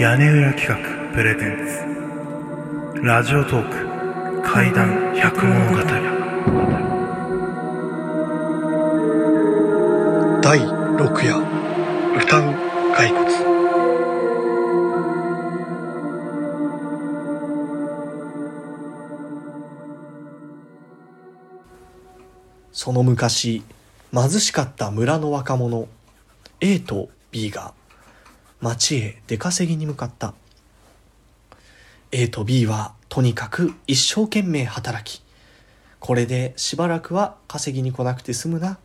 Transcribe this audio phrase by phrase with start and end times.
[0.00, 0.76] 屋根裏企画
[1.12, 1.58] プレゼン
[2.94, 3.02] ツ。
[3.02, 5.76] ラジオトーク怪談百物語。
[10.40, 11.36] 第6夜
[12.18, 12.54] 歌う
[12.94, 13.28] 骸骨。
[22.72, 23.62] その昔
[24.14, 25.88] 貧しかった村の若者
[26.62, 27.74] A と B が
[28.60, 30.34] 町へ出稼ぎに向かった。
[32.12, 35.22] A と B はとにかく一生懸命働き
[36.00, 38.78] これでしばらくは稼ぎに来なくて済むな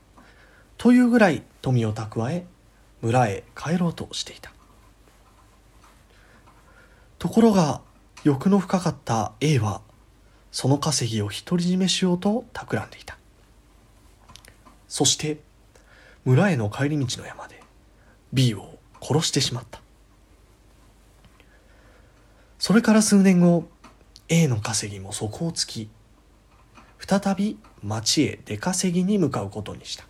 [0.77, 2.45] というぐらい富を蓄え
[3.01, 4.51] 村へ帰ろうとしていた。
[7.17, 7.81] ところが
[8.23, 9.81] 欲の深かった A は
[10.51, 13.17] その稼ぎを独り占めしようと企んでいた。
[14.87, 15.39] そして
[16.25, 17.61] 村への帰り道の山で
[18.33, 18.74] B を
[19.05, 19.81] 殺してしまった。
[22.57, 23.65] それから数年後
[24.29, 25.89] A の稼ぎも底をつき
[26.99, 30.05] 再び町へ出稼ぎに向かうことにした。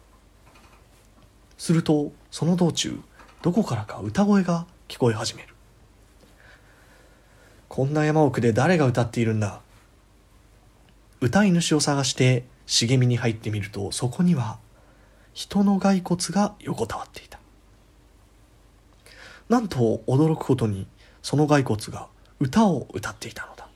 [1.57, 2.97] するとその道中
[3.41, 5.49] どこからか歌声が聞こえ始める。
[7.67, 9.59] こんな山奥で誰が歌っているんだ。
[11.19, 14.59] 歌い主を探して茂みに入ってみるとそこには
[15.33, 17.39] 人の骸骨が横たわっていた。
[19.49, 20.87] なんと驚くことに
[21.21, 22.07] その骸骨が
[22.39, 23.67] 歌を歌っていたのだ。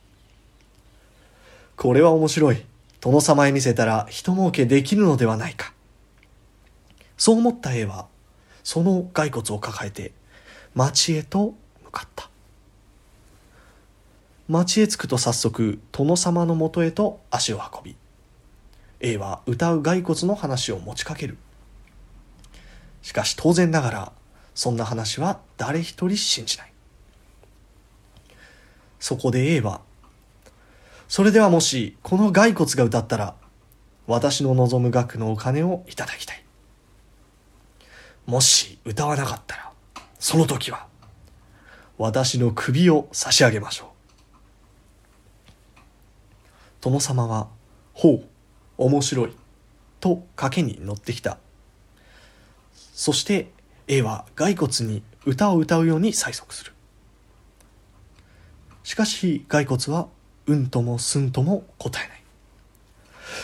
[1.76, 2.64] これは面白い。
[3.00, 5.72] 殿様へ見せたら人儲けできるのではないか。
[7.16, 8.06] そう思った A は
[8.62, 10.12] その骸骨を抱えて
[10.74, 12.28] 町へと向かった。
[14.48, 17.96] 町へ着くと早速殿様のもとへと足を運び
[19.00, 21.38] A は歌う骸骨の話を持ちかける。
[23.02, 24.12] しかし当然ながら
[24.60, 26.72] そんな話は誰一人信じない。
[28.98, 29.80] そこで A は
[31.08, 33.34] それではもしこの骸骨が歌ったら
[34.06, 36.44] 私の望む額のお金をいただきたい。
[38.26, 39.72] もし歌わなかったら
[40.18, 40.88] その時は
[41.96, 43.88] 私の首を差し上げましょう。
[46.82, 47.48] 殿様は
[47.94, 48.24] 「ほう
[48.76, 49.34] 面白い」
[50.00, 51.38] と賭けに乗ってきた。
[52.92, 53.58] そして
[53.92, 56.72] A は骸骨に歌を歌うように催促する。
[58.84, 60.06] しかし骸骨は
[60.46, 62.22] うんともすんとも答えない。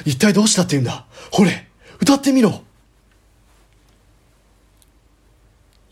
[0.05, 1.05] 一体どうしたって言うんだ？
[1.33, 1.67] ほれ
[2.01, 2.63] 歌ってみろ。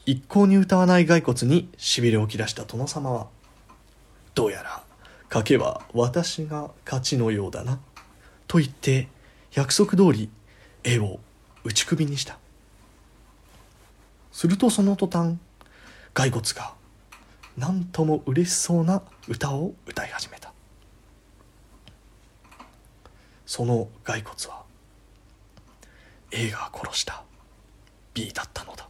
[0.07, 3.27] 一向に歌わない骸骨にしびれを切らした殿様は
[4.37, 4.85] どうやら
[5.31, 7.81] 賭けは私が勝ちのようだな
[8.47, 9.09] と言って
[9.53, 10.31] 約束通り
[10.85, 11.19] 絵を
[11.65, 12.39] 打ち首にした。
[14.35, 15.37] するとその途端
[16.13, 16.75] 骸骨が
[17.57, 20.53] 何とも嬉しそうな歌を歌い始めた。
[23.47, 24.65] その骸骨は
[26.33, 27.23] A が殺した
[28.13, 28.89] B だったのだ。